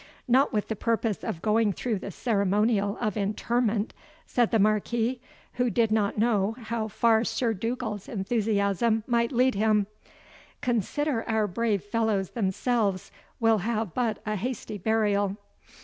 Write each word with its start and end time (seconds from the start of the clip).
"Not 0.27 0.51
with 0.51 0.67
the 0.67 0.75
purpose 0.75 1.23
of 1.23 1.43
going 1.43 1.73
through 1.73 1.99
the 1.99 2.09
ceremonial 2.09 2.97
of 2.99 3.15
interment?" 3.15 3.93
said 4.25 4.49
the 4.49 4.57
Marquis, 4.57 5.21
who 5.61 5.69
did 5.69 5.91
not 5.91 6.17
know 6.17 6.55
how 6.59 6.87
far 6.87 7.23
Sir 7.23 7.53
Dugald's 7.53 8.09
enthusiasm 8.09 9.03
might 9.05 9.31
lead 9.31 9.53
him; 9.53 9.85
"consider 10.59 11.23
our 11.29 11.45
brave 11.45 11.83
fellows 11.83 12.31
themselves 12.31 13.11
will 13.39 13.59
have 13.59 13.93
but 13.93 14.17
a 14.25 14.35
hasty 14.37 14.79
burial." 14.79 15.37